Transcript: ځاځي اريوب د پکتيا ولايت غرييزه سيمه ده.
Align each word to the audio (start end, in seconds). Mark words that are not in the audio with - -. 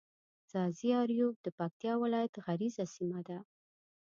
ځاځي 0.51 0.89
اريوب 1.01 1.35
د 1.41 1.47
پکتيا 1.57 1.93
ولايت 2.03 2.33
غرييزه 2.45 2.85
سيمه 2.95 3.19
ده. 3.27 3.37